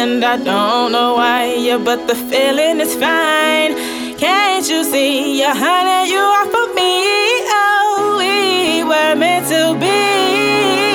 [0.00, 3.72] and I don't know why, yeah, but the feeling is fine.
[4.16, 6.92] Can't you see, yeah, honey, you are for me.
[7.62, 10.89] Oh, we were meant to be.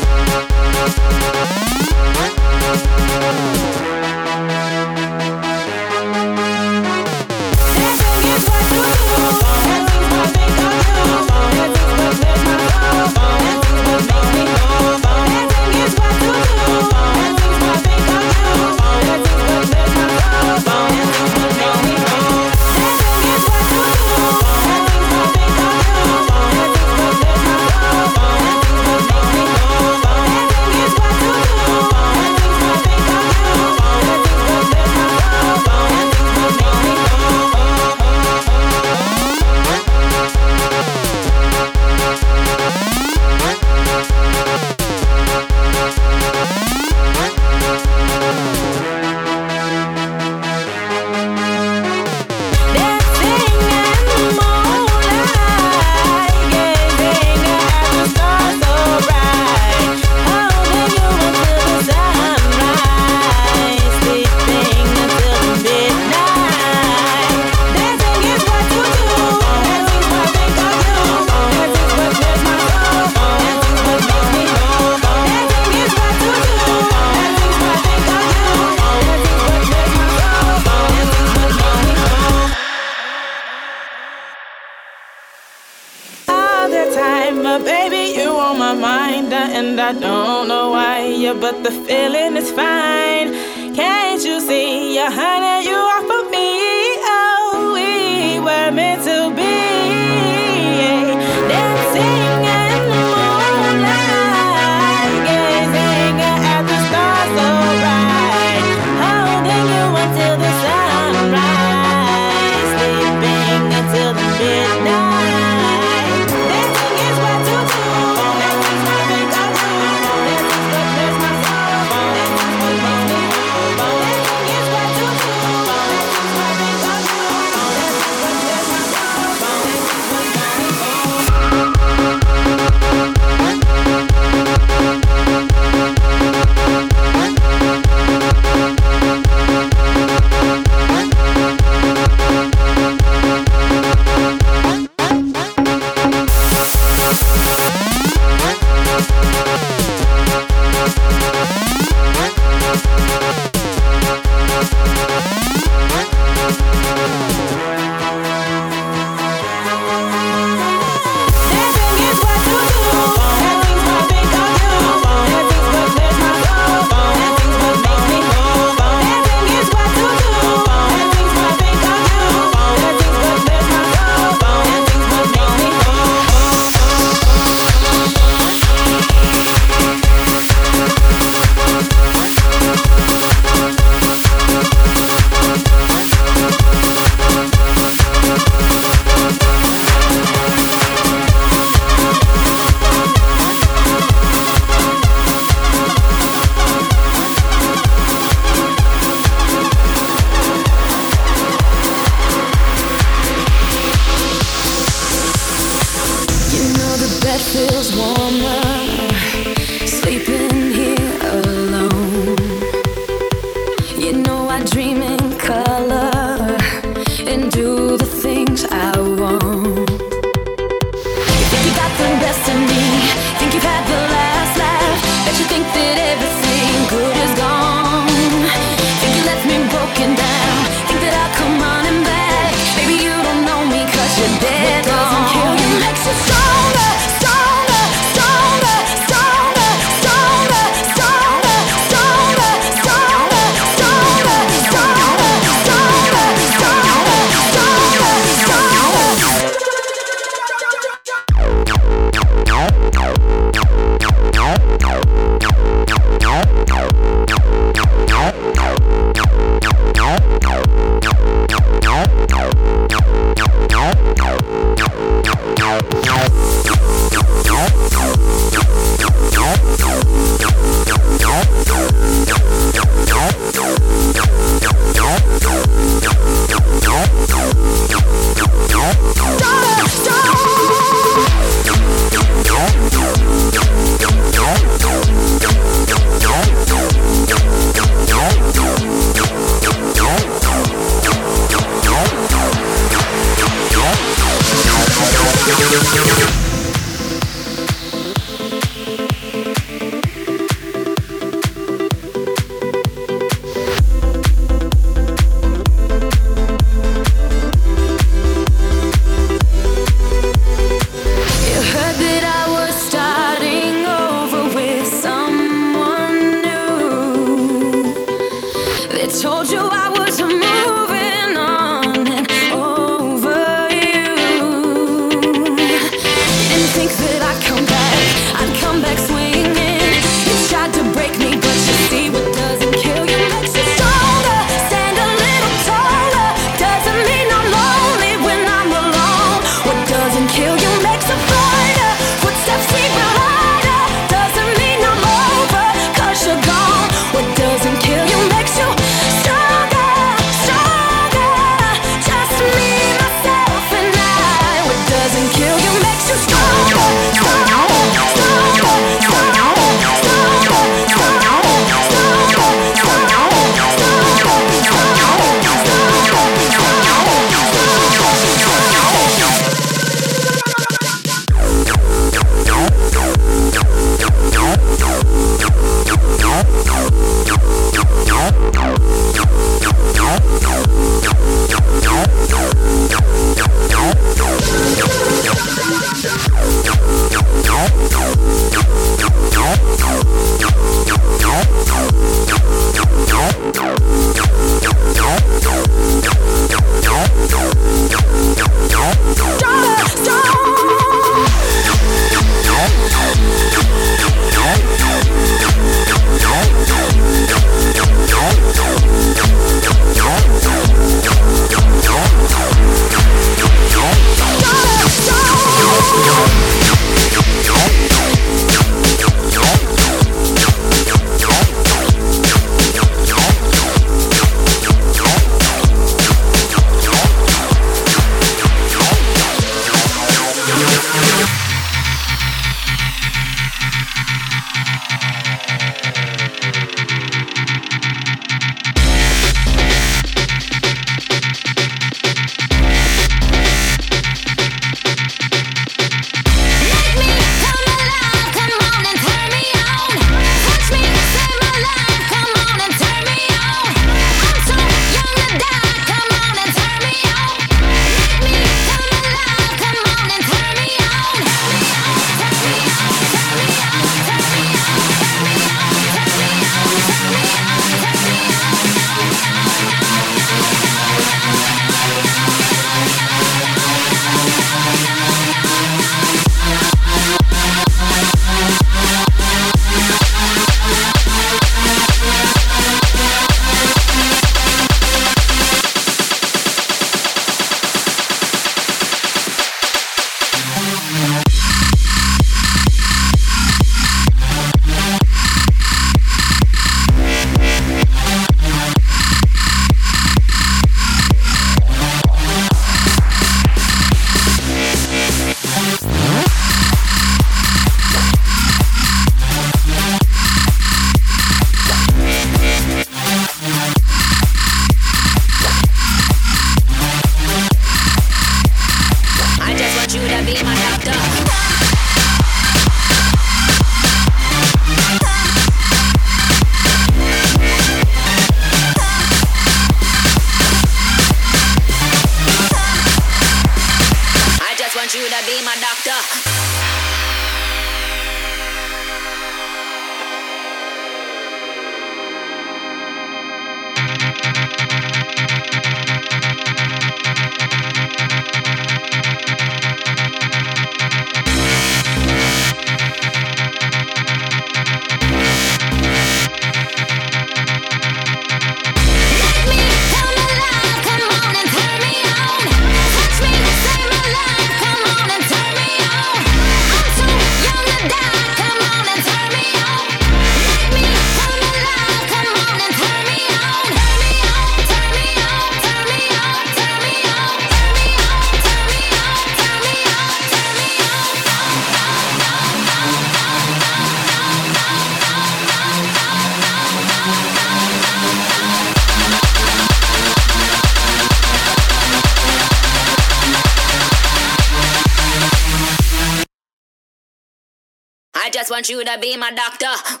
[598.61, 600.00] Want you to be my doctor.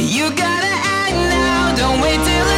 [0.00, 2.57] You gotta act now, don't wait till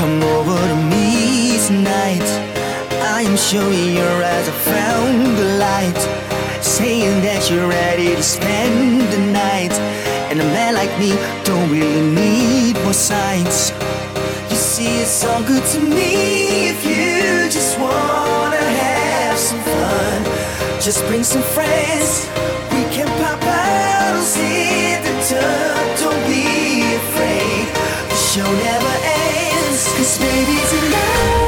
[0.00, 2.24] Come over to me tonight.
[3.16, 6.00] I am sure your eyes I found the light.
[6.62, 9.74] Saying that you're ready to spend the night.
[10.30, 11.10] And a man like me
[11.44, 13.74] don't really need more signs.
[14.48, 20.18] You see, it's all good to me if you just wanna have some fun.
[20.80, 22.24] Just bring some friends,
[22.72, 25.84] we can pop out, sit the tub.
[26.00, 27.68] Don't be afraid,
[28.08, 29.09] the show never ends.
[30.00, 31.39] Cause baby tonight